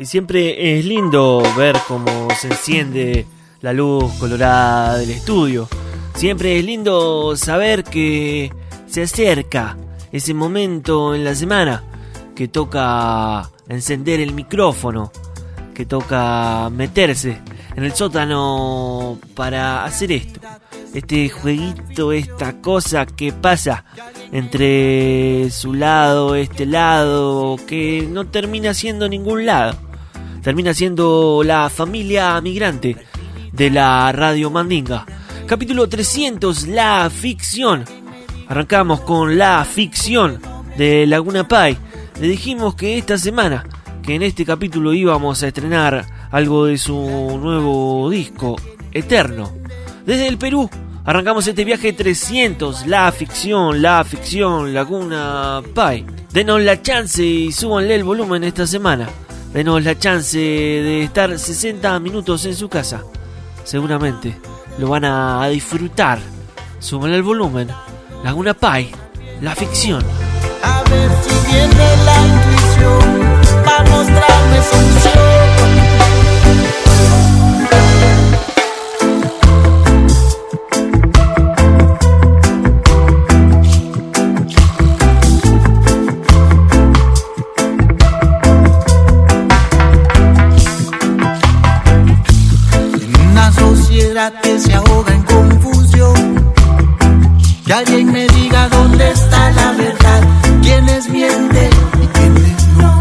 [0.00, 3.26] Y siempre es lindo ver cómo se enciende
[3.60, 5.68] la luz colorada del estudio.
[6.14, 8.52] Siempre es lindo saber que
[8.86, 9.76] se acerca
[10.12, 11.82] ese momento en la semana
[12.36, 15.10] que toca encender el micrófono,
[15.74, 17.40] que toca meterse
[17.74, 20.38] en el sótano para hacer esto.
[20.94, 23.84] Este jueguito, esta cosa que pasa
[24.30, 29.87] entre su lado, este lado, que no termina siendo ningún lado
[30.42, 32.96] termina siendo la familia migrante
[33.52, 35.06] de la Radio Mandinga.
[35.46, 37.84] Capítulo 300, la ficción.
[38.48, 40.40] Arrancamos con la ficción
[40.76, 41.76] de Laguna Pai.
[42.20, 43.64] Le dijimos que esta semana,
[44.02, 48.56] que en este capítulo íbamos a estrenar algo de su nuevo disco,
[48.92, 49.52] Eterno.
[50.06, 50.68] Desde el Perú,
[51.04, 56.04] arrancamos este viaje 300, la ficción, la ficción, Laguna Pai.
[56.32, 59.08] Denos la chance y súbanle el volumen esta semana.
[59.52, 63.02] Denos la chance de estar 60 minutos en su casa.
[63.64, 64.38] Seguramente
[64.78, 66.18] lo van a disfrutar.
[66.78, 67.68] Súbanle el volumen.
[68.24, 68.90] Laguna Pai,
[69.40, 70.04] la ficción.
[70.62, 75.37] A ver si viene la intuición para mostrarme solución.
[94.42, 96.52] Que se ahoga en confusión.
[97.64, 100.22] Que alguien me diga dónde está la verdad,
[100.62, 101.70] quiénes mienten
[102.02, 102.98] y quiénes no.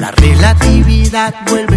[0.00, 1.69] La relatividad vuelve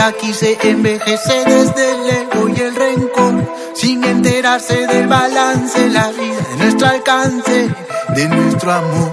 [0.00, 3.34] vida quise envejecer desde el ego y el rencor,
[3.74, 7.68] sin enterarse del balance, la vida de nuestro alcance,
[8.14, 9.12] de nuestro amor.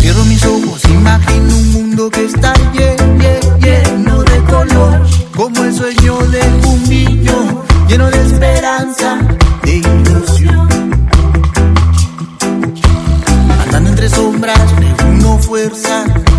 [0.00, 5.02] Cierro mis ojos, imagino un mundo que está lleno, lleno de color,
[5.36, 9.18] como el sueño de un niño, lleno de esperanza,
[9.64, 10.68] de ilusión.
[13.64, 16.31] Andando entre sombras, reúno fuerzas en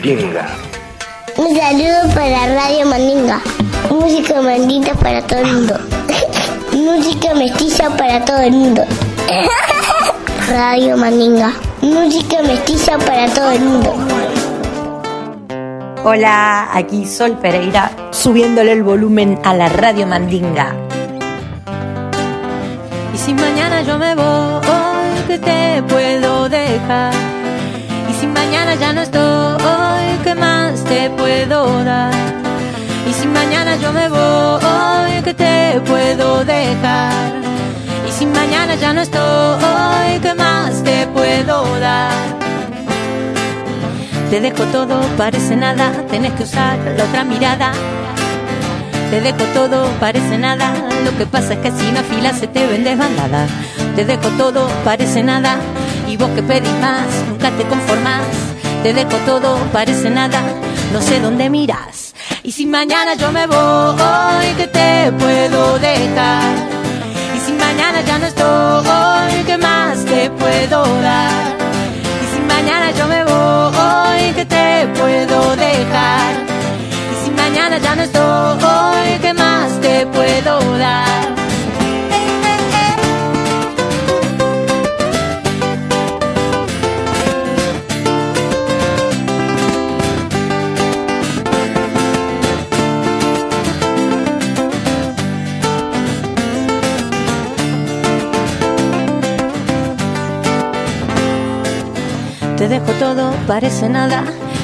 [0.00, 0.46] Mandinga.
[1.36, 3.40] Un saludo para Radio Mandinga.
[3.90, 5.78] Música mandita para todo el mundo.
[6.72, 8.82] Música mestiza para todo el mundo.
[10.48, 11.52] Radio Mandinga.
[11.82, 13.94] Música mestiza para todo el mundo.
[16.02, 20.74] Hola, aquí Sol Pereira, subiéndole el volumen a la radio Mandinga.
[23.12, 24.62] Y si mañana yo me voy,
[25.28, 27.12] ¿qué te puedo dejar?
[28.08, 29.20] Y si mañana ya no estoy,
[29.58, 29.79] ¿qué más
[30.90, 32.12] te puedo dar?
[33.08, 37.12] Y si mañana yo me voy, ¿qué te puedo dejar?
[38.08, 42.12] Y si mañana ya no estoy, ¿qué más te puedo dar?
[44.30, 47.72] Te dejo todo, parece nada, tenés que usar la otra mirada.
[49.10, 50.72] Te dejo todo, parece nada,
[51.04, 53.46] lo que pasa es que si no fila se te ven desbandada.
[53.94, 55.56] Te dejo todo, parece nada,
[56.08, 58.26] y vos que pedís más, nunca te conformás.
[58.82, 60.40] Te dejo todo, parece nada,
[60.92, 62.14] no sé dónde miras.
[62.42, 66.54] Y si mañana yo me voy, ¿qué te puedo dejar?
[67.36, 71.56] Y si mañana ya no estoy, ¿qué más te puedo dar?
[72.22, 76.32] Y si mañana yo me voy, ¿qué te puedo dejar?
[77.12, 81.39] Y si mañana ya no estoy, ¿qué más te puedo dar?
[102.70, 104.22] Dejo todo, parece nada.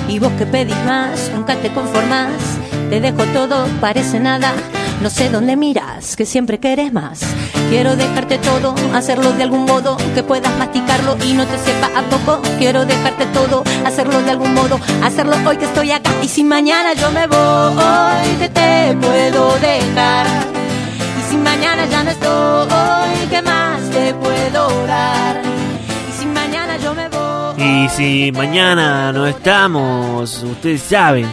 [0.08, 2.30] Y vos que pedís más, nunca te conformás.
[2.88, 4.52] Te dejo todo, parece nada.
[5.02, 7.20] No sé dónde miras, que siempre querés más.
[7.68, 12.02] Quiero dejarte todo, hacerlo de algún modo, que puedas masticarlo y no te sepa a
[12.02, 12.40] poco.
[12.58, 16.12] Quiero dejarte todo, hacerlo de algún modo, hacerlo hoy que estoy acá.
[16.22, 20.26] Y si mañana yo me voy, ¿qué te puedo dejar?
[21.18, 25.35] Y si mañana ya no estoy, ¿qué más te puedo dar?
[27.66, 31.26] Y si mañana no estamos, ustedes saben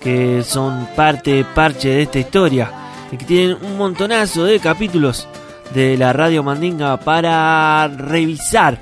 [0.00, 2.72] que son parte, parche de esta historia
[3.12, 5.28] y que tienen un montonazo de capítulos
[5.72, 8.80] de la Radio Mandinga para revisar,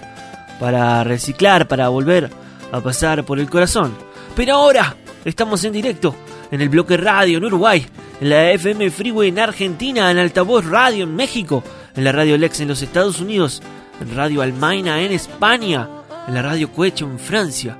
[0.58, 2.30] para reciclar, para volver
[2.72, 3.94] a pasar por el corazón.
[4.34, 6.14] Pero ahora estamos en directo
[6.50, 7.86] en el bloque radio en Uruguay,
[8.18, 11.62] en la FM Freeway en Argentina, en Altavoz Radio en México,
[11.94, 13.62] en la Radio Lex en los Estados Unidos,
[14.00, 15.86] en Radio Almaina en España,
[16.28, 17.78] en la Radio Cuecho en Francia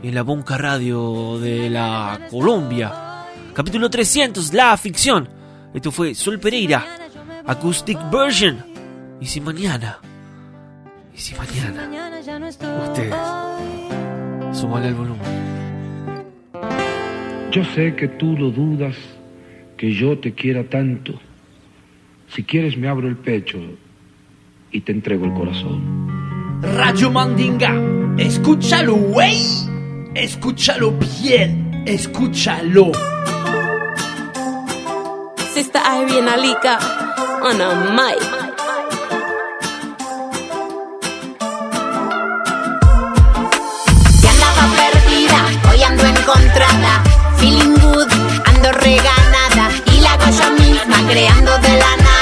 [0.00, 3.26] y en la Bonca Radio de la Colombia.
[3.52, 5.28] Capítulo 300, La Ficción.
[5.74, 6.86] Esto fue Sol Pereira,
[7.44, 8.64] Acoustic Version.
[9.20, 9.98] Y si mañana,
[11.12, 11.90] y si mañana,
[12.84, 13.14] ustedes,
[14.56, 15.18] suban el volumen.
[17.50, 18.94] Yo sé que tú lo dudas,
[19.76, 21.14] que yo te quiera tanto.
[22.28, 23.58] Si quieres me abro el pecho
[24.70, 26.17] y te entrego el corazón.
[26.62, 27.72] Radio Mandinga,
[28.18, 29.46] escúchalo, wey.
[30.14, 32.90] Escúchalo bien, escúchalo.
[35.54, 36.78] Sister and Alika
[37.42, 38.20] on a mic.
[44.10, 47.02] Si andaba perdida, hoy ando encontrada.
[47.36, 48.08] Feeling good,
[48.46, 49.70] ando reganada.
[49.94, 52.17] Y la hago yo misma, creando de la nada.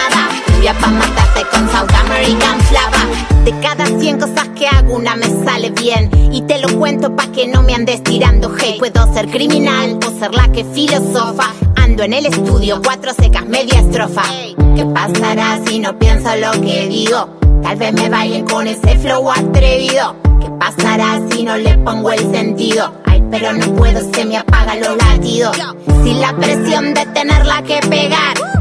[0.67, 3.45] Cumbia pa' matarte con South American flava.
[3.45, 6.11] De cada 100 cosas que hago, una me sale bien.
[6.33, 8.81] Y te lo cuento pa' que no me andes tirando hate.
[8.81, 11.53] Puedo ser criminal o ser la que filosofa.
[11.77, 14.25] Ando en el estudio, cuatro secas, media estrofa.
[14.75, 17.29] ¿Qué pasará si no pienso lo que digo?
[17.63, 20.17] Tal vez me vaya con ese flow atrevido.
[20.41, 22.93] ¿Qué pasará si no le pongo el sentido?
[23.05, 25.57] Ay, pero no puedo, se me apagan los latidos.
[26.03, 28.56] Si la presión de tenerla que pegar,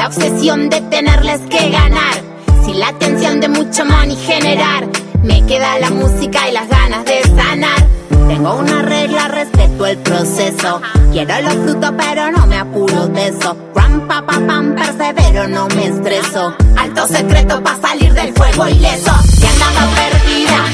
[0.00, 2.14] la obsesión de tenerles que ganar,
[2.64, 4.88] si la tensión de mucho money generar,
[5.22, 7.86] me queda la música y las ganas de sanar.
[8.26, 10.80] Tengo una regla, respeto el proceso.
[11.12, 13.54] Quiero los frutos, pero no me apuro de eso.
[13.74, 16.54] Ram, pa, pa, pam, persevero, no me estreso.
[16.78, 19.12] Alto secreto para salir del fuego ileso.
[19.24, 20.64] Si andaba perdida,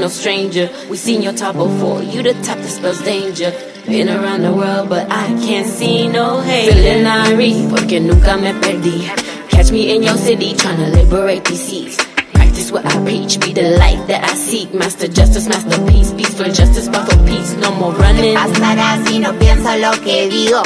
[0.00, 0.70] no stranger.
[0.88, 3.52] We seen your top before, you the type that spells danger.
[3.86, 6.72] Been around the world, but I can't see no hate.
[6.72, 9.08] Feeling irie, porque nunca me perdí.
[9.50, 11.96] Catch me in your city, tryna liberate these seats.
[12.32, 14.72] Practice what I preach, be the light that I seek.
[14.72, 18.36] Master justice, masterpiece, peace for justice, but for peace, no more running.
[18.36, 20.62] Pasará si no pienso lo que digo.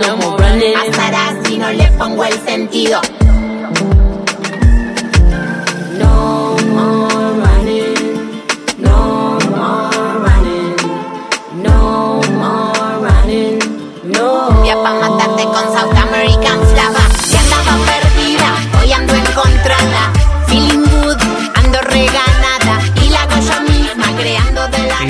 [0.00, 0.74] No more running.
[0.74, 3.00] Pasará si no le pongo el sentido.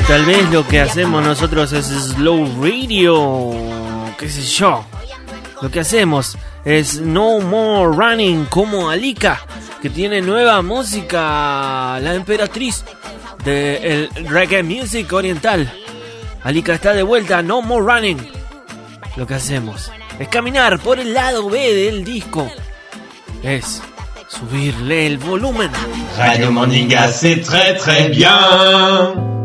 [0.07, 3.53] Tal vez lo que hacemos nosotros es slow radio,
[4.19, 4.85] qué sé yo.
[5.63, 9.41] Lo que hacemos es No More Running como Alika,
[9.81, 12.85] que tiene nueva música, la emperatriz
[13.45, 15.73] del reggae music oriental.
[16.43, 18.29] Alika está de vuelta, No More Running.
[19.17, 22.51] Lo que hacemos es caminar por el lado B del disco.
[23.43, 23.81] Es
[24.29, 25.71] subirle el volumen.
[26.17, 29.44] Radio Mandinga, c'est très très bien.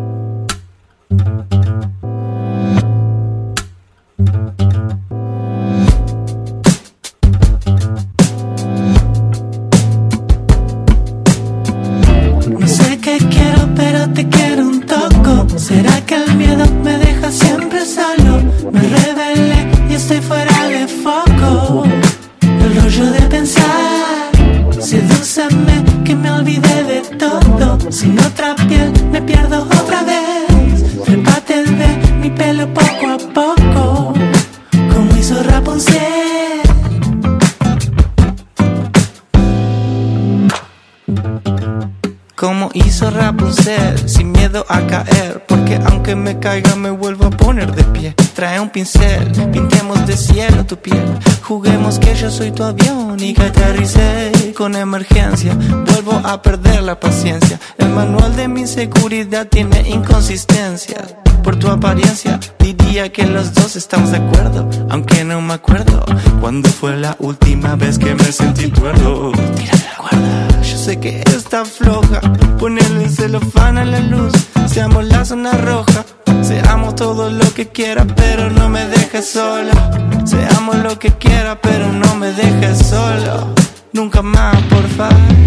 [46.33, 48.13] Me caiga me vuelvo a poner de pie.
[48.36, 51.03] Trae un pincel, pintemos de cielo tu piel.
[51.41, 55.55] Juguemos que yo soy tu avión y que aterricé con emergencia.
[55.88, 57.59] Vuelvo a perder la paciencia.
[57.79, 64.12] El manual de mi seguridad tiene inconsistencias por tu apariencia diría que los dos estamos
[64.12, 64.69] de acuerdo.
[64.89, 66.03] Aunque no me acuerdo
[66.41, 71.21] Cuando fue la última vez que me sentí cuerdo Tira la cuerda Yo sé que
[71.21, 72.19] está floja.
[72.59, 74.33] Ponerle el celofán a la luz
[74.67, 76.05] Seamos la zona roja
[76.41, 79.91] Seamos todo lo que quiera pero no me dejes sola
[80.25, 83.53] Seamos lo que quiera pero no me dejes solo
[83.93, 85.39] Nunca más, por favor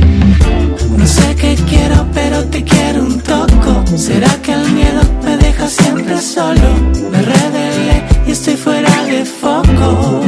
[1.02, 3.84] no sé qué quiero, pero te quiero un toco.
[3.96, 6.68] ¿Será que el miedo me deja siempre solo?
[7.10, 10.20] Me rebelé y estoy fuera de foco.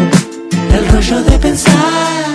[0.76, 2.33] El rollo de pensar,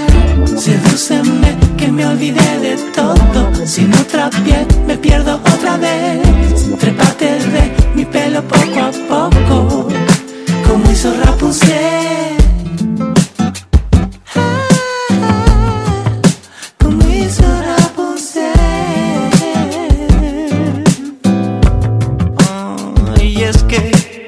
[0.59, 3.65] sedúceme que me olvidé de todo.
[3.65, 6.77] Sin otra piel me pierdo otra vez.
[6.79, 9.87] Trépate de mi pelo poco a poco,
[10.67, 12.29] como hizo Rapunzel.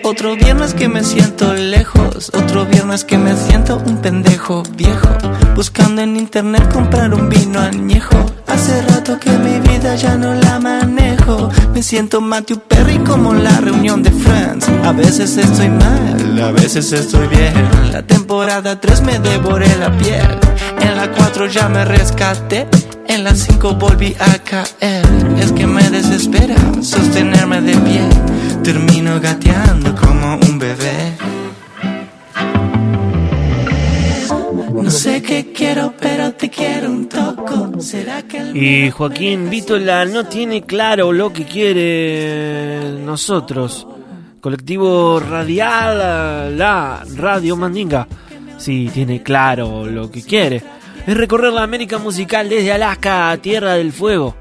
[0.03, 5.07] Otro viernes que me siento lejos, otro viernes que me siento un pendejo viejo,
[5.55, 8.25] buscando en internet comprar un vino añejo.
[8.47, 13.59] Hace rato que mi vida ya no la manejo, me siento Matthew Perry como la
[13.61, 14.67] reunión de Friends.
[14.83, 17.53] A veces estoy mal, a veces estoy bien.
[17.91, 20.27] La temporada 3 me devoré la piel,
[20.81, 22.67] en la 4 ya me rescaté.
[23.07, 25.05] En las 5 volví a caer.
[25.37, 28.01] Es que me desespera sostenerme de pie.
[28.63, 31.17] Termino gateando como un bebé.
[34.91, 37.81] Sé qué quiero, pero te quiero un toco.
[37.81, 43.87] ¿Será que el Y Joaquín Vítola no tiene claro lo que quiere nosotros.
[44.39, 48.07] colectivo radial La Radio Mandinga,
[48.57, 50.61] si tiene claro lo que quiere,
[51.07, 54.35] es recorrer la América musical desde Alaska a Tierra del Fuego.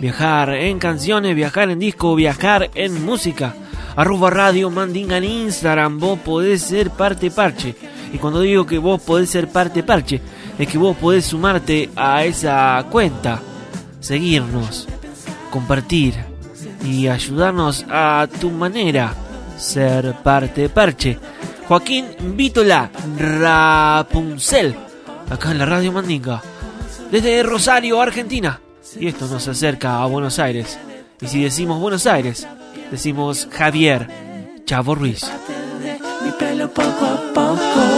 [0.00, 3.54] Viajar en canciones, viajar en disco, viajar en música.
[3.94, 7.74] Arroba Radio Mandinga en Instagram, vos podés ser parte parche.
[8.16, 10.22] Y cuando digo que vos podés ser parte parche,
[10.58, 13.42] es que vos podés sumarte a esa cuenta,
[14.00, 14.88] seguirnos,
[15.50, 16.14] compartir
[16.82, 19.12] y ayudarnos a tu manera
[19.58, 21.18] ser parte parche.
[21.68, 24.74] Joaquín Vítola Rapunzel,
[25.28, 26.40] acá en la Radio Mandinga,
[27.10, 28.58] desde Rosario, Argentina.
[28.98, 30.78] Y esto nos acerca a Buenos Aires.
[31.20, 32.48] Y si decimos Buenos Aires,
[32.90, 34.08] decimos Javier
[34.64, 35.30] Chavo Ruiz.
[36.24, 37.95] Mi pelo poco a poco.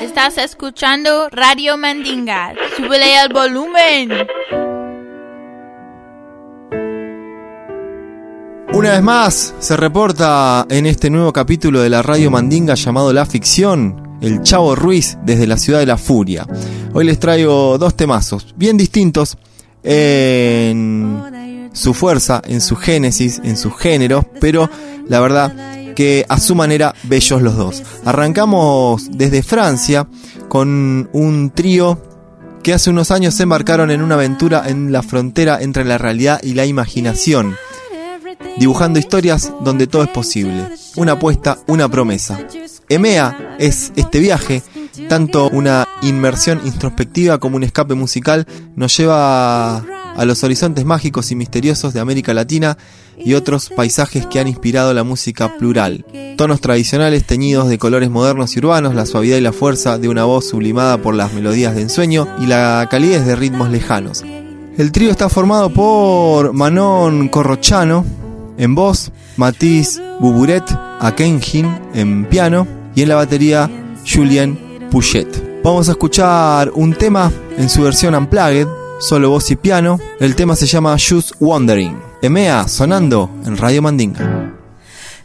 [0.00, 2.54] Estás escuchando Radio Mandinga.
[2.74, 4.12] Súbele el volumen.
[8.72, 13.26] Una vez más se reporta en este nuevo capítulo de la Radio Mandinga llamado La
[13.26, 16.46] Ficción, el Chavo Ruiz desde la ciudad de la Furia.
[16.94, 19.36] Hoy les traigo dos temazos bien distintos
[19.82, 24.70] en su fuerza, en su génesis, en sus géneros, pero
[25.08, 27.82] la verdad que a su manera bellos los dos.
[28.04, 30.06] Arrancamos desde Francia
[30.48, 32.00] con un trío
[32.62, 36.40] que hace unos años se embarcaron en una aventura en la frontera entre la realidad
[36.42, 37.56] y la imaginación
[38.56, 40.68] dibujando historias donde todo es posible.
[40.96, 42.38] Una apuesta, una promesa.
[42.88, 44.62] EMEA es este viaje,
[45.08, 49.84] tanto una inmersión introspectiva como un escape musical, nos lleva
[50.16, 52.76] a los horizontes mágicos y misteriosos de América Latina
[53.18, 56.04] y otros paisajes que han inspirado la música plural.
[56.36, 60.24] Tonos tradicionales teñidos de colores modernos y urbanos, la suavidad y la fuerza de una
[60.24, 64.24] voz sublimada por las melodías de ensueño y la calidez de ritmos lejanos.
[64.76, 68.04] El trío está formado por Manon Corrochano,
[68.56, 70.64] en voz, Matisse Buburet
[71.00, 73.70] Akenjin en piano y en la batería
[74.06, 74.58] Julien
[74.90, 75.62] Pouchet.
[75.62, 78.68] Vamos a escuchar un tema en su versión unplugged,
[79.00, 79.98] solo voz y piano.
[80.20, 82.00] El tema se llama Just Wondering.
[82.22, 84.52] EMEA sonando en Radio Mandinga.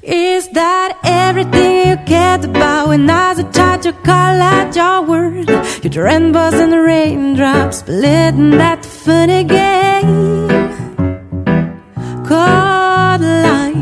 [0.02, 5.50] Is that everything you cared about when I was a you call out your word?
[5.84, 10.48] Your rainbows and the raindrops splitting that funny game
[12.26, 13.76] called life.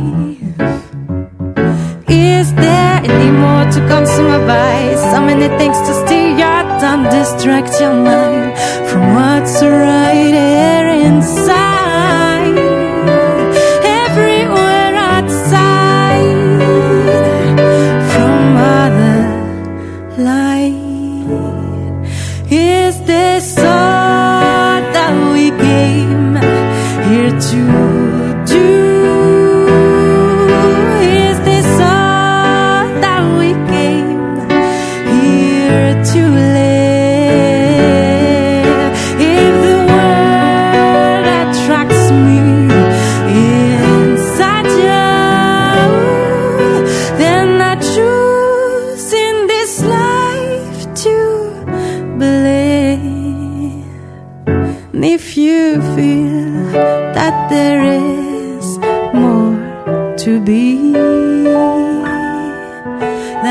[2.09, 5.01] Is there any more to consume vice?
[5.11, 6.26] So many things to steer
[6.79, 8.57] tongue, distract your mind
[8.89, 12.57] from what's right here inside.
[14.03, 16.37] Everywhere outside
[18.11, 19.21] from other
[20.17, 20.75] light.
[22.51, 26.35] Is this all that we came
[27.09, 27.96] here to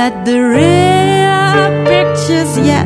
[0.07, 2.86] that the real picture's yet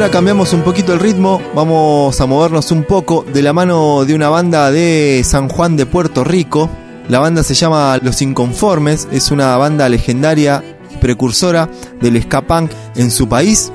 [0.00, 4.14] ahora cambiamos un poquito el ritmo, vamos a movernos un poco de la mano de
[4.14, 6.70] una banda de San Juan de Puerto Rico.
[7.10, 10.64] La banda se llama Los Inconformes, es una banda legendaria
[11.02, 11.68] precursora
[12.00, 13.70] del ska punk en su país.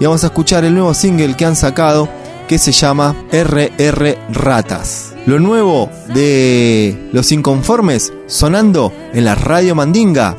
[0.00, 2.08] Y vamos a escuchar el nuevo single que han sacado
[2.48, 5.14] que se llama RR Ratas.
[5.26, 10.36] Lo nuevo de Los Inconformes sonando en la Radio Mandinga,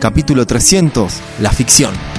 [0.00, 2.11] capítulo 300, La Ficción.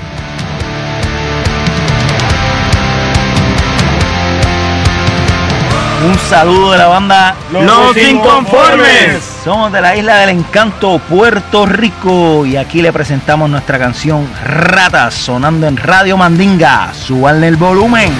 [6.05, 9.23] Un saludo de la banda Los Inconformes.
[9.41, 12.45] Somos de la isla del encanto, Puerto Rico.
[12.45, 16.93] Y aquí le presentamos nuestra canción Ratas, sonando en Radio Mandinga.
[16.93, 18.11] Subanle el volumen.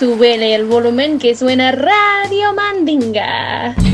[0.00, 3.89] Súbele el volumen que suena Radio Mandinga.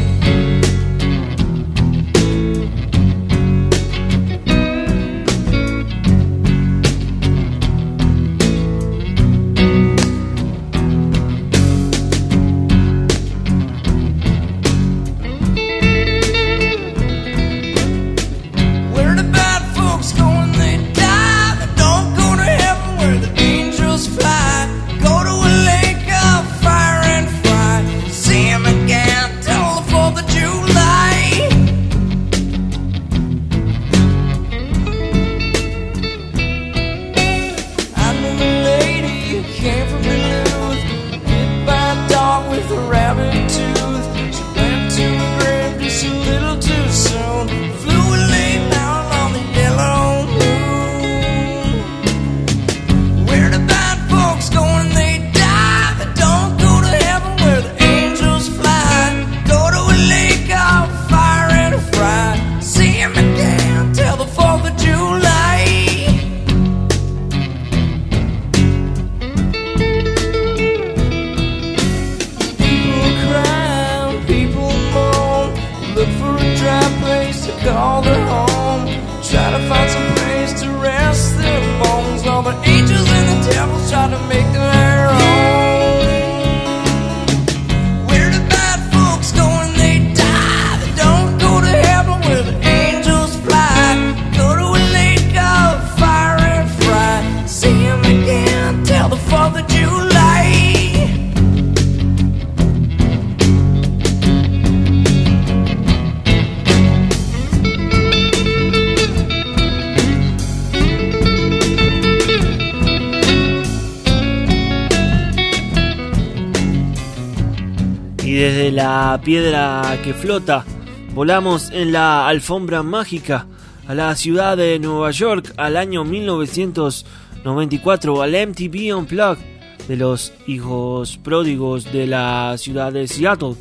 [119.26, 120.64] Piedra que flota,
[121.12, 123.48] volamos en la alfombra mágica
[123.88, 129.42] a la ciudad de Nueva York al año 1994, al MTV Unplugged
[129.88, 133.56] de los hijos pródigos de la ciudad de Seattle.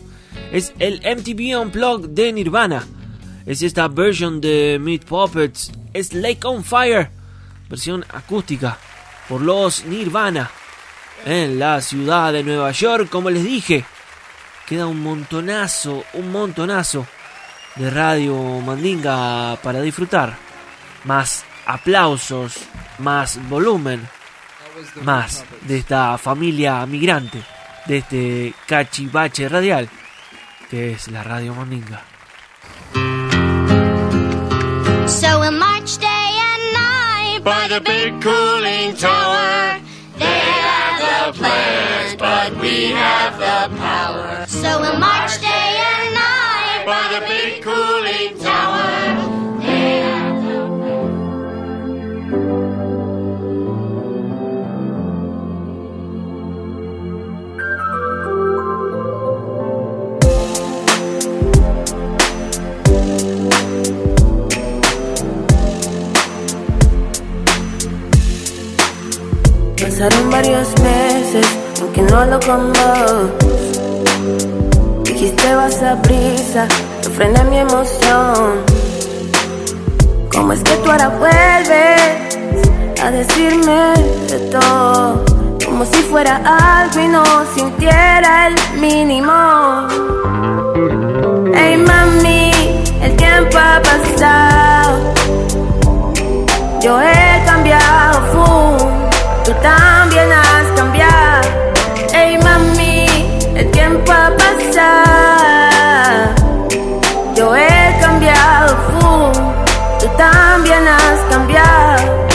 [0.51, 2.85] Es el MTV Unplugged de Nirvana.
[3.47, 5.71] Es esta versión de Meat Puppets.
[5.93, 7.09] Es Lake on Fire,
[7.67, 8.77] versión acústica
[9.27, 10.51] por los Nirvana
[11.25, 13.83] en la ciudad de Nueva York, como les dije
[14.65, 17.05] queda un montonazo, un montonazo
[17.75, 20.37] de radio mandinga para disfrutar.
[21.03, 22.57] Más aplausos,
[22.99, 24.07] más volumen,
[25.01, 27.43] más de esta familia migrante,
[27.85, 29.89] de este cachivache radial
[30.69, 32.01] que es la radio mandinga.
[35.07, 36.07] So we'll march day
[36.51, 39.84] and night by the big cooling tower.
[41.25, 44.45] The plans, but we have the power.
[44.47, 49.04] So we'll march day and night by the big cooling tower.
[69.97, 71.47] Pasaron varios meses,
[71.79, 72.73] aunque no lo como.
[75.05, 76.67] Dijiste vas a prisa,
[77.01, 77.09] yo
[77.45, 78.59] mi emoción.
[80.33, 82.01] ¿Cómo es que tú ahora vuelves
[83.01, 83.93] a decirme
[84.27, 85.23] de todo?
[85.63, 87.23] Como si fuera algo y no
[87.55, 89.87] sintiera el mínimo.
[91.55, 92.51] Hey mami,
[93.01, 95.13] el tiempo ha pasado.
[96.81, 99.04] Yo he cambiado, full.
[99.45, 101.47] Tú también has cambiado.
[102.11, 103.05] Hey mami,
[103.53, 106.33] el tiempo ha pasado.
[107.35, 109.33] Yo he cambiado, full.
[109.99, 112.25] Tú también has cambiado.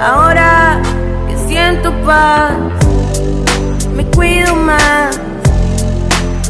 [0.00, 0.82] Ahora
[1.28, 2.54] que siento paz,
[3.94, 5.20] me cuido más.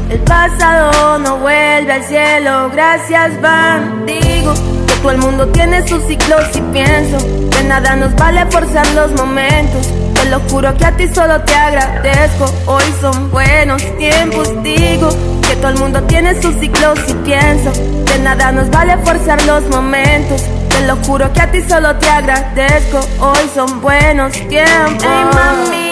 [0.08, 4.06] El pasado no vuelve al cielo, gracias van.
[4.06, 4.54] Digo
[4.86, 7.18] que todo el mundo tiene sus ciclos y pienso
[7.50, 10.05] que nada nos vale forzar los momentos.
[10.26, 12.52] Te lo juro que a ti solo te agradezco.
[12.66, 15.08] Hoy son buenos tiempos, digo
[15.40, 17.70] que todo el mundo tiene sus ciclos y pienso
[18.04, 20.42] que nada nos vale forzar los momentos.
[20.68, 22.98] Te lo juro que a ti solo te agradezco.
[23.20, 25.85] Hoy son buenos tiempos.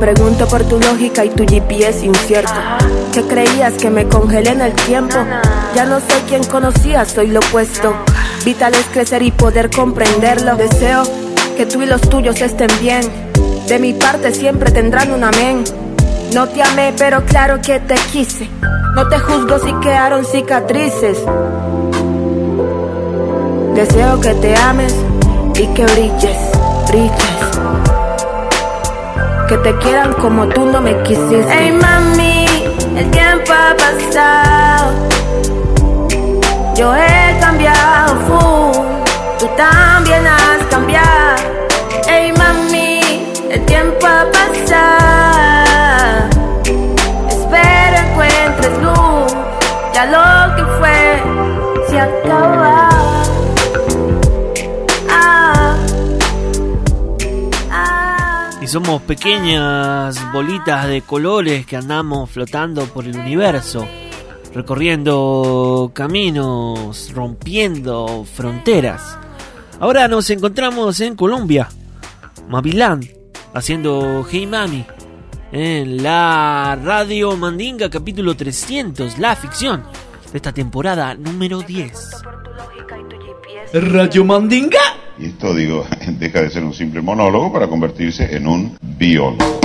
[0.00, 2.54] Pregunto por tu lógica y tu GPS incierto.
[3.12, 5.16] ¿Qué creías que me congelé en el tiempo?
[5.74, 7.94] Ya no soy quien conocía, soy lo opuesto.
[8.44, 10.56] Vital es crecer y poder comprenderlo.
[10.56, 11.02] Deseo
[11.56, 13.02] que tú y los tuyos estén bien.
[13.68, 15.62] De mi parte siempre tendrán un amén.
[16.32, 18.48] No te amé, pero claro que te quise.
[18.94, 21.18] No te juzgo si quedaron cicatrices.
[23.74, 24.94] Deseo que te ames
[25.54, 26.38] y que brilles,
[26.88, 27.29] brilles.
[29.50, 31.44] Que te quieran como tú no me quisiste.
[31.50, 32.46] Hey mami,
[32.96, 34.94] el tiempo ha pasado.
[36.76, 38.86] Yo he cambiado, full.
[39.40, 41.42] tú también has cambiado.
[42.06, 46.28] Hey mami, el tiempo ha pasado.
[47.28, 49.34] Espero encuentres luz.
[49.92, 51.22] Ya lo que fue
[51.88, 52.89] se acaba.
[58.70, 63.84] Somos pequeñas bolitas de colores que andamos flotando por el universo,
[64.54, 69.18] recorriendo caminos, rompiendo fronteras.
[69.80, 71.68] Ahora nos encontramos en Colombia,
[72.48, 73.00] Mavilán,
[73.54, 74.86] haciendo Hey Mami,
[75.50, 79.82] en la Radio Mandinga capítulo 300, la ficción
[80.30, 82.22] de esta temporada número 10.
[83.72, 84.99] Radio Mandinga.
[85.20, 85.86] Y esto, digo,
[86.18, 89.60] deja de ser un simple monólogo para convertirse en un biólogo.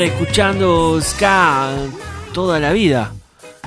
[0.00, 1.68] Escuchando ska
[2.32, 3.12] toda la vida.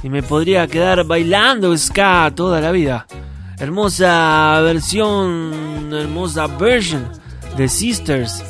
[0.02, 3.06] Y me podría quedar bailando ska toda la vida.
[3.60, 7.08] Hermosa versión, hermosa version
[7.56, 8.44] de Sisters.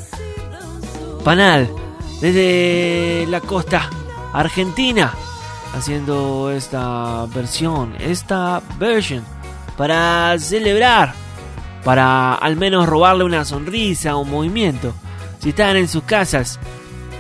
[1.25, 1.69] Panal,
[2.21, 3.89] desde la costa
[4.31, 5.13] argentina,
[5.75, 9.23] haciendo esta versión, esta version,
[9.75, 11.13] para celebrar,
[11.83, 14.93] para al menos robarle una sonrisa un movimiento.
[15.39, 16.59] Si están en sus casas,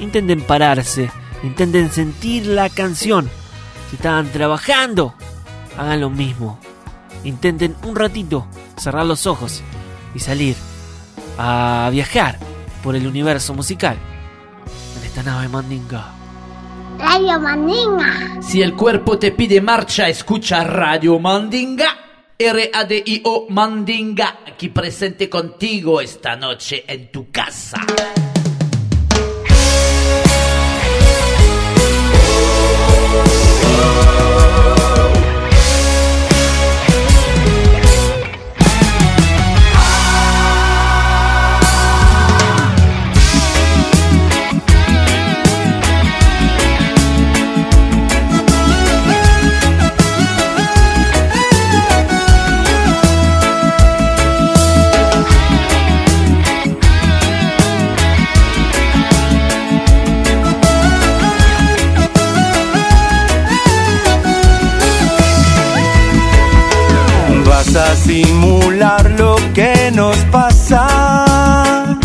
[0.05, 1.11] intenten pararse,
[1.43, 3.29] intenten sentir la canción.
[3.89, 5.15] Si están trabajando,
[5.77, 6.59] hagan lo mismo.
[7.23, 9.61] Intenten un ratito cerrar los ojos
[10.13, 10.55] y salir
[11.37, 12.37] a viajar
[12.83, 13.97] por el universo musical
[14.97, 16.13] en esta nave mandinga.
[16.97, 18.41] Radio Mandinga.
[18.41, 21.97] Si el cuerpo te pide marcha, escucha Radio Mandinga.
[22.37, 27.79] R-A-D-I-O Mandinga, aquí presente contigo esta noche en tu casa.
[68.15, 71.97] Vas a simular lo que nos pasa.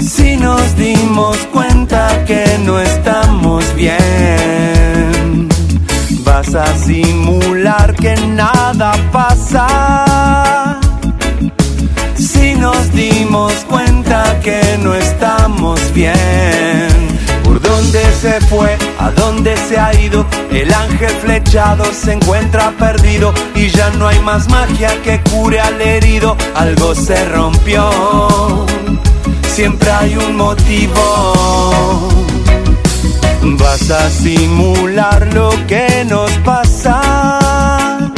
[0.00, 5.48] Si nos dimos cuenta que no estamos bien,
[6.24, 10.80] vas a simular que nada pasa.
[12.16, 16.49] Si nos dimos cuenta que no estamos bien, ¿por
[17.80, 18.76] dónde se fue?
[18.98, 20.26] ¿A dónde se ha ido?
[20.50, 25.80] El ángel flechado se encuentra perdido y ya no hay más magia que cure al
[25.80, 26.36] herido.
[26.54, 28.66] Algo se rompió
[29.60, 31.02] siempre hay un motivo.
[33.42, 38.10] Vas a simular lo que nos pasa.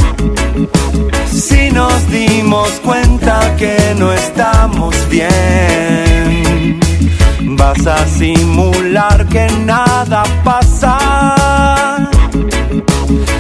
[1.33, 6.01] Si nos dimos cuenta que no estamos bien,
[9.30, 10.99] que nada pasa.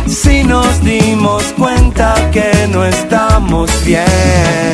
[0.06, 4.71] Si nos dimos cuenta que no estamos bien.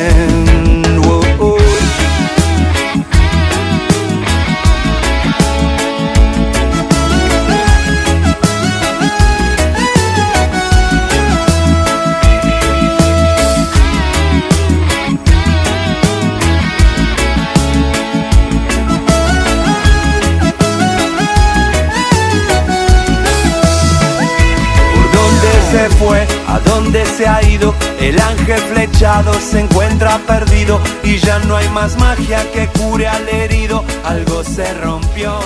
[28.01, 33.27] El ángel flechado se encuentra perdido y ya no hay más magia que cure al
[33.27, 33.83] herido.
[34.05, 35.37] Algo se rompió.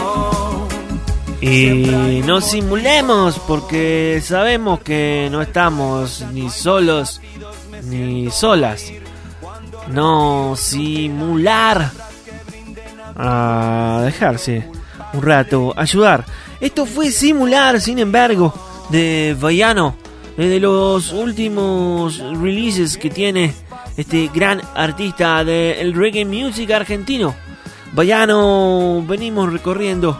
[1.41, 7.21] Y no simulemos porque sabemos que no estamos ni solos
[7.85, 8.91] ni solas.
[9.89, 11.91] No simular.
[13.15, 14.67] A dejarse
[15.13, 16.25] un rato, ayudar.
[16.59, 18.53] Esto fue simular, sin embargo,
[18.89, 20.02] de Vallano.
[20.37, 23.53] De los últimos releases que tiene
[23.95, 27.35] este gran artista del reggae music argentino.
[27.93, 30.17] Vallano, venimos recorriendo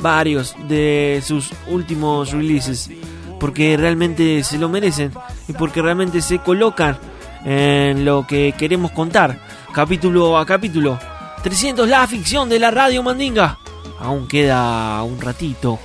[0.00, 2.90] varios de sus últimos releases
[3.38, 5.12] porque realmente se lo merecen
[5.46, 6.98] y porque realmente se colocan
[7.44, 9.40] en lo que queremos contar.
[9.72, 10.98] Capítulo a capítulo.
[11.44, 13.58] 300 la ficción de la radio mandinga.
[14.00, 15.78] Aún queda un ratito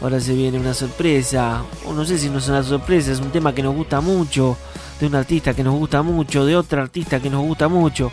[0.00, 3.30] ahora se viene una sorpresa o no sé si no es una sorpresa es un
[3.30, 4.56] tema que nos gusta mucho
[5.00, 8.12] de un artista que nos gusta mucho de otro artista que nos gusta mucho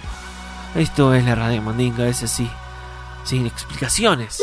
[0.75, 2.49] esto es la radio mandinga es así
[3.23, 4.41] sin explicaciones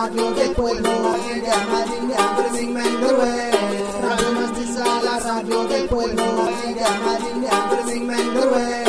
[0.00, 3.50] Radio del pueblo, Maringa, Maringa, Breming Mengorwe.
[4.00, 8.84] Radio Mastiza, la radio del pueblo, Maringa, Maringa, Breming Mengorwe.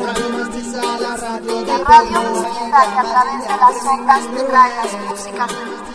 [0.00, 1.84] Radio Mastiza, la radio del pueblo.
[1.84, 5.93] Radio Musiquita que a través de las ondas te trae las de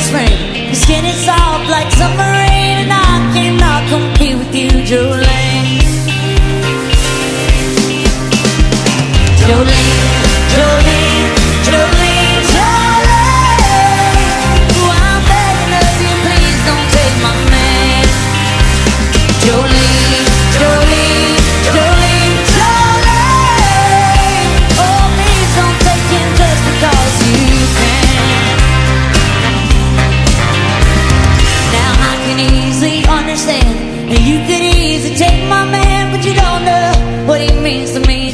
[0.00, 0.39] a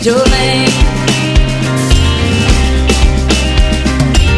[0.07, 0.70] Jolene.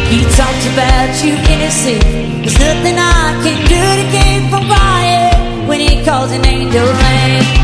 [0.09, 2.01] He talks about you in his sleep.
[2.41, 6.79] There's nothing I can do to keep from crying when he calls your name, Jolene.
[6.99, 7.58] Jolene,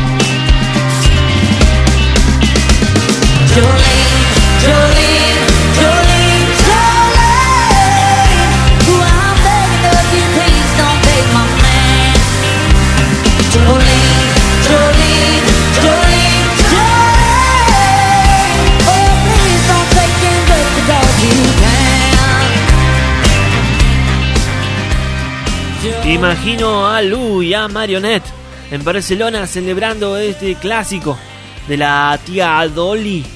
[26.46, 28.22] imagino a Lu y a Marionette
[28.70, 31.18] en Barcelona celebrando este clásico
[31.66, 33.26] de la tía Dolly,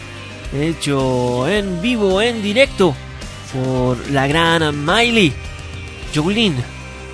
[0.54, 2.94] hecho en vivo, en directo,
[3.52, 5.32] por la gran Miley
[6.14, 6.54] Jolín,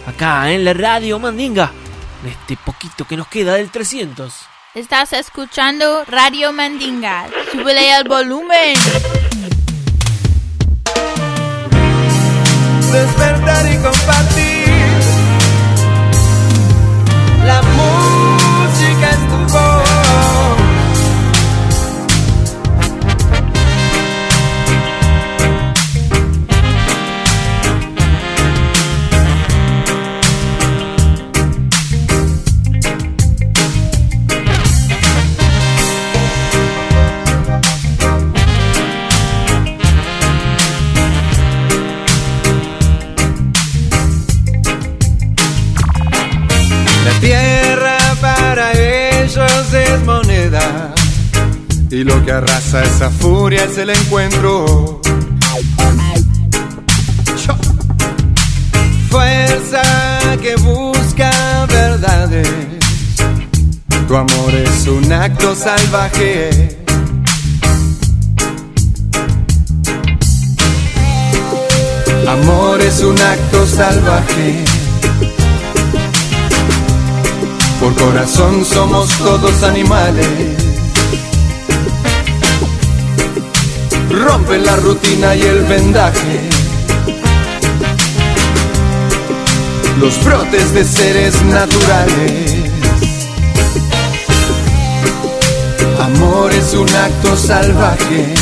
[0.07, 1.73] acá en la radio Mandinga,
[2.23, 4.35] en este poquito que nos queda del 300.
[4.75, 7.27] Estás escuchando Radio Mandinga.
[7.53, 8.77] Súbele al volumen.
[12.93, 14.16] despertar y compartir.
[47.27, 50.95] Tierra para ellos es moneda
[51.91, 55.01] y lo que arrasa esa furia es el encuentro.
[59.11, 59.83] Fuerza
[60.41, 61.33] que busca
[61.69, 62.49] verdades.
[64.07, 66.79] Tu amor es un acto salvaje.
[72.29, 74.76] Amor es un acto salvaje.
[77.81, 80.29] Por corazón somos todos animales.
[84.11, 86.49] Rompe la rutina y el vendaje.
[90.01, 92.55] Los brotes de seres naturales.
[96.01, 98.35] Amor es un acto salvaje.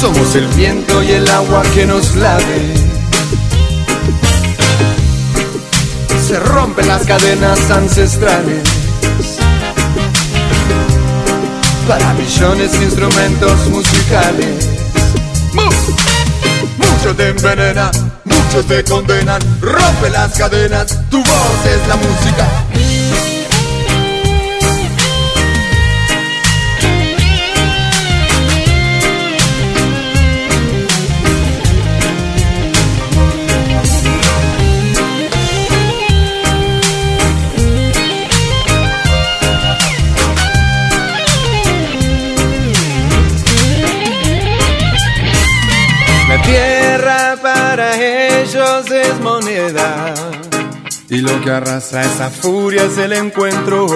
[0.00, 2.71] Somos el viento y el agua que nos lave.
[6.32, 8.62] Se rompen las cadenas ancestrales.
[11.86, 14.66] Para millones de instrumentos musicales.
[15.52, 15.62] Mu-
[16.78, 17.90] Muchos te envenenan,
[18.24, 19.42] muchos te condenan.
[19.60, 22.46] Rompe las cadenas, tu voz es la música.
[48.90, 50.14] Es moneda
[51.08, 53.86] y lo que arrasa esa furia es el encuentro.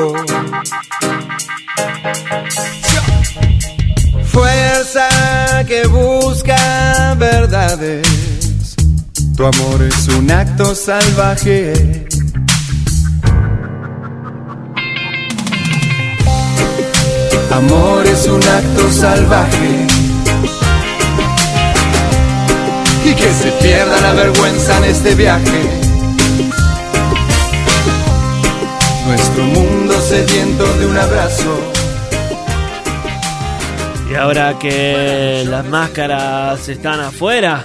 [4.27, 5.09] Fuerza
[5.67, 8.07] que busca verdades.
[9.37, 12.07] Tu amor es un acto salvaje.
[17.51, 19.96] Amor es un acto salvaje.
[23.07, 25.63] Y que se pierda la vergüenza en este viaje.
[29.07, 31.73] Nuestro mundo sediento de un abrazo.
[34.11, 37.65] Y ahora que las máscaras están afuera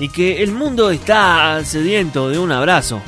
[0.00, 3.00] y que el mundo está sediento de un abrazo,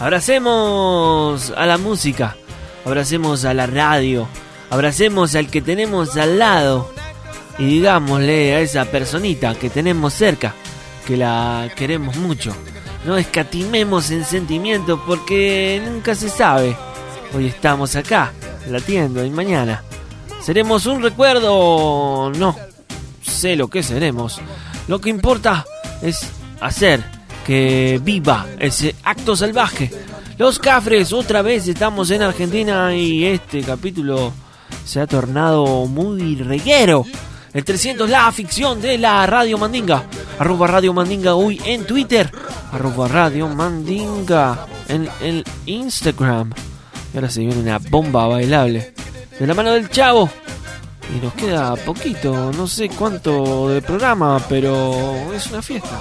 [0.00, 2.36] abracemos a la música,
[2.84, 4.26] abracemos a la radio,
[4.70, 6.90] abracemos al que tenemos al lado
[7.58, 10.54] y digámosle a esa personita que tenemos cerca
[11.06, 12.54] que la queremos mucho.
[13.04, 16.76] No escatimemos en sentimientos porque nunca se sabe.
[17.34, 18.32] Hoy estamos acá,
[18.68, 19.82] latiendo y mañana.
[20.40, 22.30] ¿Seremos un recuerdo?
[22.36, 22.56] No.
[23.22, 24.40] Sé lo que seremos.
[24.88, 25.64] Lo que importa
[26.00, 26.28] es
[26.60, 27.04] hacer
[27.46, 29.90] que viva ese acto salvaje.
[30.38, 34.32] Los cafres, otra vez estamos en Argentina y este capítulo
[34.84, 37.04] se ha tornado muy reguero.
[37.54, 40.04] El 300, la ficción de la Radio Mandinga.
[40.38, 42.30] Arroba Radio Mandinga hoy en Twitter.
[42.72, 46.50] Arroba Radio Mandinga en el Instagram.
[47.12, 48.94] Y ahora se viene una bomba bailable.
[49.38, 50.30] De la mano del chavo.
[51.14, 56.00] Y nos queda poquito, no sé cuánto de programa, pero es una fiesta.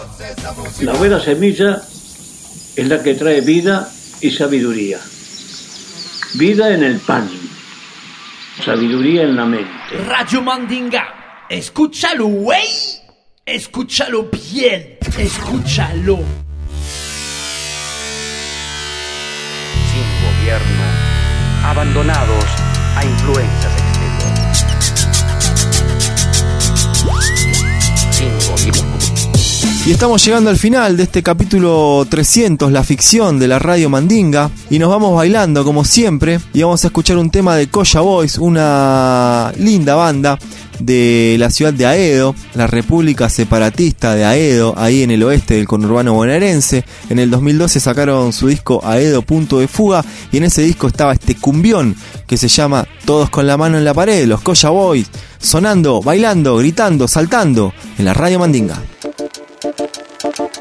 [0.79, 1.81] La buena semilla
[2.77, 3.91] es la que trae vida
[4.21, 4.99] y sabiduría.
[6.35, 7.29] Vida en el pan,
[8.63, 9.97] sabiduría en la mente.
[10.07, 11.20] Radio Mandinga.
[11.51, 12.65] Escúchalo, güey.
[13.45, 14.97] Escúchalo bien.
[15.17, 16.19] Escúchalo.
[19.91, 20.83] sin gobierno,
[21.65, 22.45] abandonados
[22.95, 24.65] a influencias exteriores.
[28.11, 28.91] Sin gobierno.
[29.85, 34.51] Y estamos llegando al final de este capítulo 300, la ficción de la radio Mandinga.
[34.69, 36.39] Y nos vamos bailando como siempre.
[36.53, 40.39] Y vamos a escuchar un tema de Coya Boys, una linda banda
[40.81, 45.67] de la ciudad de Aedo, la República Separatista de Aedo, ahí en el oeste del
[45.67, 46.83] conurbano bonaerense.
[47.09, 51.13] En el 2012 sacaron su disco Aedo Punto de Fuga y en ese disco estaba
[51.13, 51.95] este cumbión
[52.27, 55.07] que se llama Todos con la mano en la pared, los Coya Boys,
[55.39, 58.81] sonando, bailando, gritando, saltando en la radio Mandinga.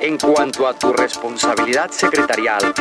[0.01, 2.75] En cuanto a tu responsabilidad secretarial,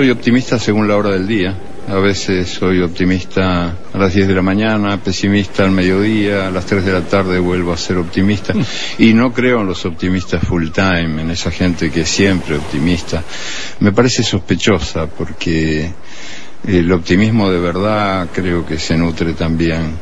[0.00, 1.54] soy optimista según la hora del día.
[1.86, 6.64] A veces soy optimista a las 10 de la mañana, pesimista al mediodía, a las
[6.64, 8.54] 3 de la tarde vuelvo a ser optimista.
[8.96, 13.22] Y no creo en los optimistas full time, en esa gente que es siempre optimista.
[13.80, 15.92] Me parece sospechosa porque
[16.66, 19.98] el optimismo de verdad creo que se nutre también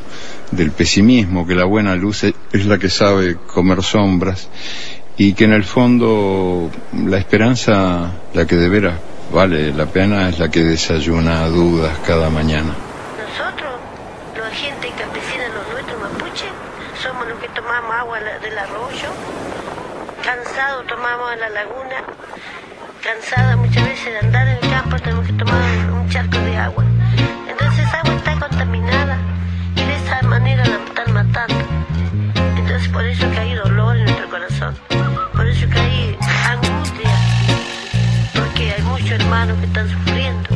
[0.52, 4.48] del pesimismo, que la buena luz es es la que sabe comer sombras
[5.16, 6.70] y que en el fondo
[7.04, 8.94] la esperanza, la que de veras
[9.32, 12.72] vale la pena, es la que desayuna dudas cada mañana.
[13.18, 13.72] Nosotros,
[14.36, 16.50] la gente campesina, los nuestros mapuches,
[17.02, 19.10] somos los que tomamos agua del arroyo,
[20.22, 22.04] cansados tomamos en la laguna,
[23.02, 26.84] cansada muchas veces de andar en el campo, tenemos que tomar un charco de agua.
[27.48, 29.18] Entonces esa agua está contaminada
[29.76, 31.64] y de esa manera la están matando.
[32.56, 33.37] Entonces por eso que
[39.38, 40.48] hermanos que están sufriendo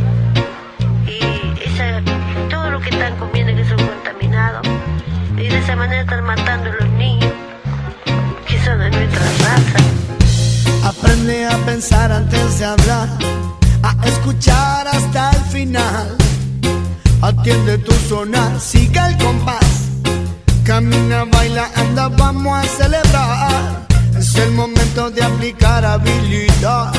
[1.07, 2.03] y esa,
[2.51, 4.67] todo lo que están comiendo que son contaminados
[5.37, 7.33] y de esa manera están matando a los niños
[8.49, 10.89] que son de nuestra raza.
[10.89, 13.09] Aprende a pensar antes de hablar,
[13.85, 16.17] a escuchar hasta el final.
[17.21, 19.91] Atiende tu sonar, sigue el compás.
[20.65, 23.87] Camina, baila, anda, vamos a celebrar.
[24.19, 26.93] Es el momento de aplicar habilidad,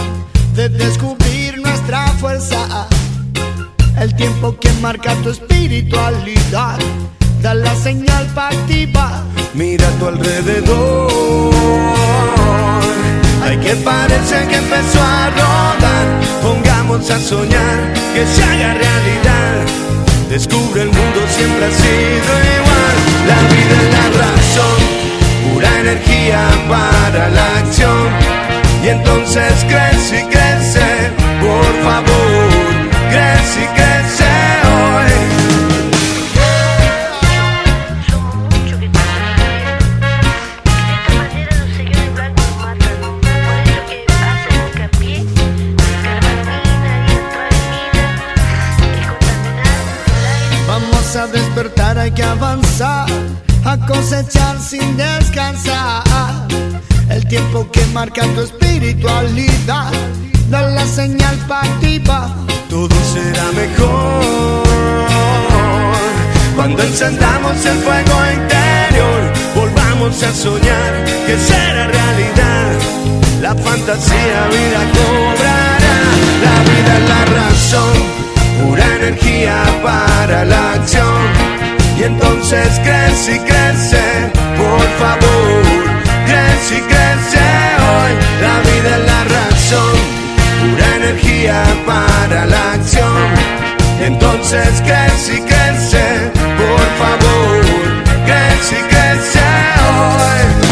[0.55, 2.87] de descubrir nuestra fuerza.
[3.99, 6.77] El tiempo que marca tu espiritualidad.
[7.41, 9.23] da la señal para activar.
[9.53, 11.53] Mira a tu alrededor.
[13.43, 16.05] Hay que parece que empezó a rodar.
[16.41, 19.65] Pongamos a soñar que se haga realidad.
[20.29, 22.95] Descubre el mundo siempre ha sido igual.
[23.27, 24.79] La vida es la razón,
[25.51, 28.42] pura energía para la acción.
[28.83, 30.81] Y entonces crece y crece,
[31.39, 32.49] por favor,
[33.09, 34.25] crece y crece
[34.67, 35.11] hoy.
[50.67, 53.07] Vamos a despertar, hay que avanzar,
[53.63, 55.22] a cosechar sin descansar.
[57.33, 59.91] Tiempo que marca tu espiritualidad,
[60.51, 62.29] da la señal para activar.
[62.69, 64.63] Todo será mejor
[66.55, 69.33] cuando encendamos el fuego interior.
[69.55, 72.71] Volvamos a soñar que será realidad.
[73.41, 75.97] La fantasía vida cobrará,
[76.45, 77.93] la vida es la razón
[78.61, 81.23] pura energía para la acción.
[81.97, 85.92] Y entonces crece y crece, por favor,
[86.25, 87.45] crece y crece
[87.89, 88.11] hoy.
[88.41, 89.95] La vida es la razón,
[90.59, 93.27] pura energía para la acción.
[94.01, 97.65] Entonces crece y crece, por favor,
[98.25, 99.39] crece y crece
[99.87, 100.63] hoy.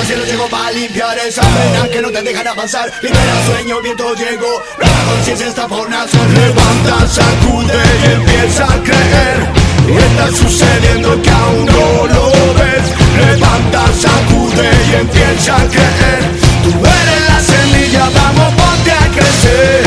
[0.00, 2.92] El cielo llegó para limpiar esa pena que no te dejan avanzar.
[3.02, 4.62] Libera sueño, viento llegó.
[4.78, 6.28] La conciencia está por nacer.
[6.30, 9.63] Levanta, sacude y empieza a creer.
[9.86, 12.24] Y está sucediendo que aún no lo
[12.58, 12.86] ves.
[13.16, 16.22] Levanta, sacude y empieza a creer.
[16.62, 19.84] Tú eres la semilla, vamos, ponte a crecer.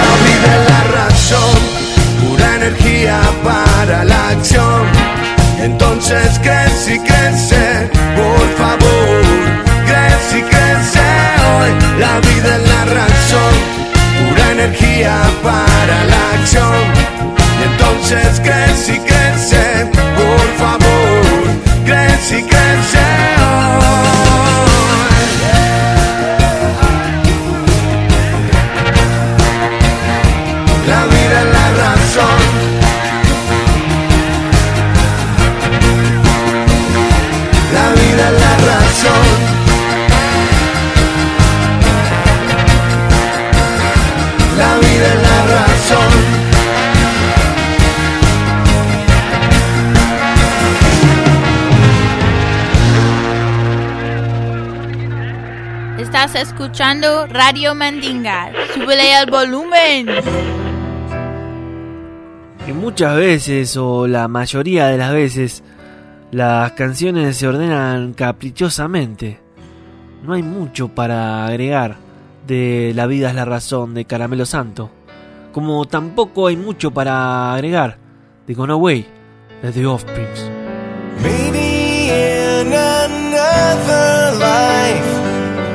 [0.00, 1.56] La vida es la razón,
[2.20, 4.82] pura energía para la acción.
[5.62, 9.22] Entonces crece y crece, por favor,
[9.86, 11.06] crece y crece
[11.50, 11.70] hoy.
[12.00, 12.71] La vida es la razón,
[14.64, 16.82] energía para la acción.
[17.64, 19.86] Entonces crece y crece,
[20.16, 21.24] por favor,
[21.84, 22.51] crece y crece
[56.82, 58.50] escuchando Radio Mandinga.
[58.74, 60.08] Súbele al volumen.
[62.66, 65.62] Y muchas veces, o la mayoría de las veces,
[66.32, 69.38] las canciones se ordenan caprichosamente.
[70.24, 71.98] No hay mucho para agregar
[72.48, 74.90] de La vida es la razón de Caramelo Santo.
[75.52, 77.98] Como tampoco hay mucho para agregar
[78.44, 79.06] de Gone Away
[79.62, 80.50] de The Offsprings.
[81.22, 84.71] Maybe in another life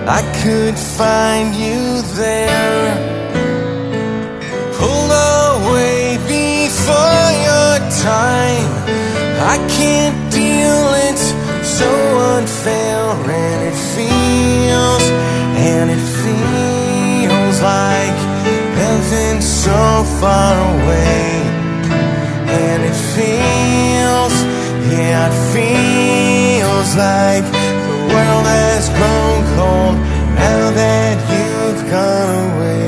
[0.09, 2.95] I could find you there.
[4.79, 8.71] Pulled away before your time.
[9.53, 11.19] I can't deal it
[11.61, 11.91] so
[12.37, 15.05] unfair, and it feels,
[15.59, 18.17] and it feels like
[18.79, 21.27] heaven so far away.
[22.63, 24.35] And it feels,
[24.89, 27.56] yeah, it feels like
[28.13, 29.95] world has grown cold
[30.35, 32.86] now that you've gone away.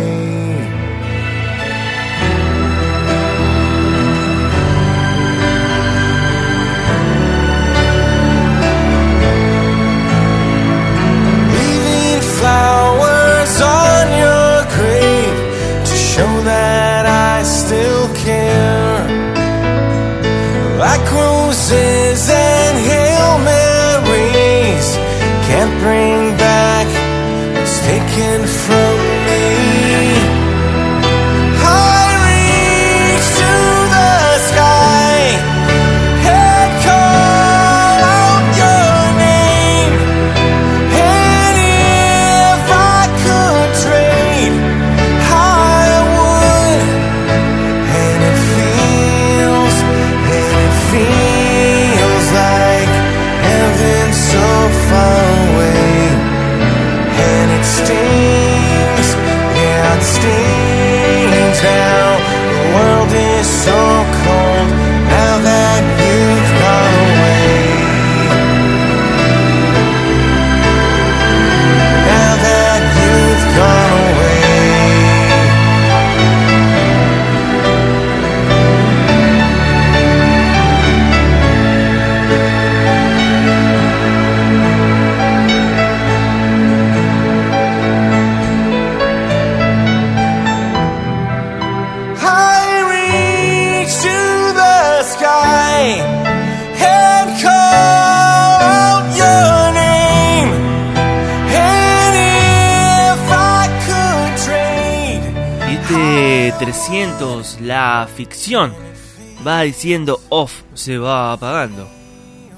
[108.58, 111.88] Va diciendo off, se va apagando.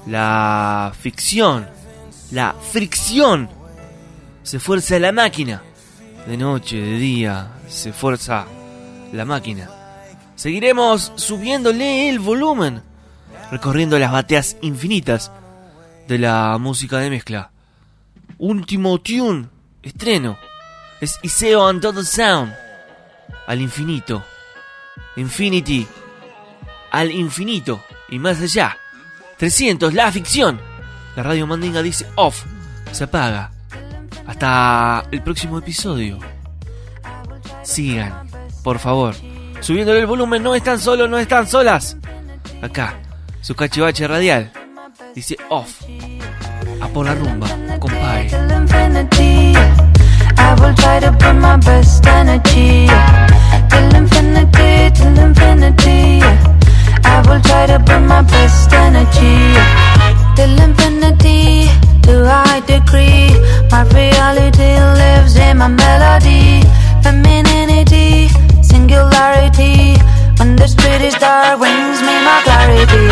[0.06, 1.68] La ficción,
[2.30, 3.48] la fricción,
[4.42, 5.62] se fuerza la máquina.
[6.26, 8.46] De noche, de día, se fuerza
[9.12, 9.68] la máquina.
[10.34, 12.82] Seguiremos subiéndole el volumen,
[13.50, 15.30] recorriendo las bateas infinitas
[16.08, 17.50] de la música de mezcla.
[18.38, 19.48] Último tune,
[19.82, 20.38] estreno,
[21.00, 22.54] es Iseo and Total Sound,
[23.46, 24.24] al infinito,
[25.16, 25.86] Infinity,
[26.90, 28.76] al infinito y más allá.
[29.38, 30.60] 300, la ficción.
[31.16, 32.44] La radio Mandinga dice off,
[32.92, 33.50] se apaga.
[34.26, 36.18] Hasta el próximo episodio.
[37.62, 38.28] Sigan,
[38.62, 39.14] por favor.
[39.60, 41.96] Subiéndole el volumen, no están solos, no están solas.
[42.62, 42.98] Acá,
[43.40, 44.52] su cachivache radial.
[45.14, 45.82] Dice off.
[46.80, 47.48] A por la rumba,
[47.78, 48.30] compadre.
[53.72, 54.68] Till infinity.
[54.84, 56.22] I till infinity, infinity.
[57.04, 59.36] I will try to put my best energy
[60.36, 61.68] till infinity.
[62.06, 63.30] To high degree,
[63.70, 66.62] my reality lives in my melody.
[67.04, 68.28] Femininity,
[68.70, 69.96] singularity.
[70.38, 73.06] When the street is dark, brings me my clarity.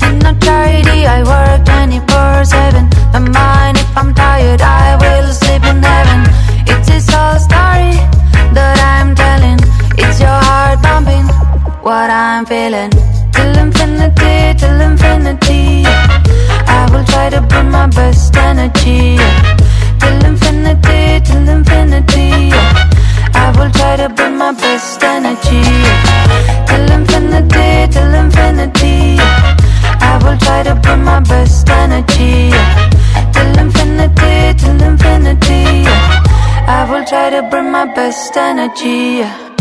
[0.00, 2.88] Need no charity, I work 24 7.
[3.12, 6.20] My mind, if I'm tired, I will sleep in heaven.
[6.66, 7.40] It's all whole
[11.82, 12.90] what I'm feeling.
[13.32, 15.84] Till infinity, till infinity.
[16.66, 19.18] I will try to bring my best energy.
[19.98, 22.52] Till infinity, till infinity.
[23.34, 25.62] I will try to bring my best energy.
[26.68, 29.18] Till infinity, till infinity.
[30.00, 32.50] I will try to bring my best energy.
[33.32, 35.86] Till infinity, till infinity.
[36.66, 39.51] I will try to bring my best energy.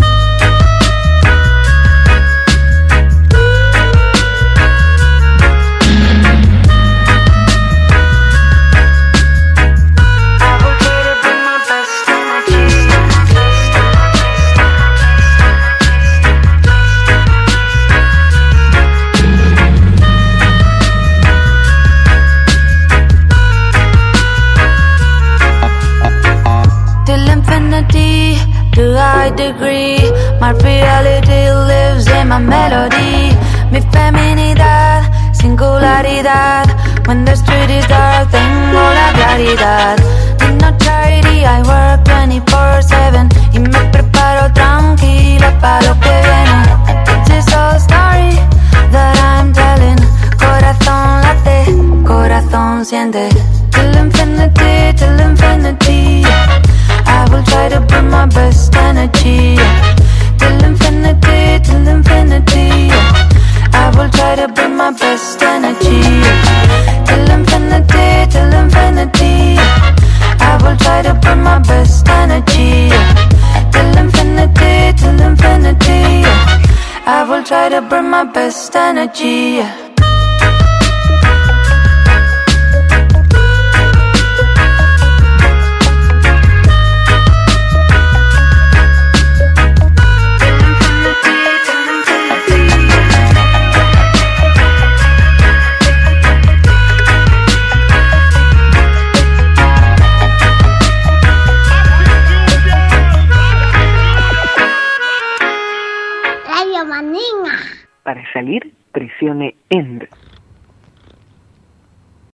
[77.62, 79.60] Try to bring my best energy.
[79.60, 79.81] Radio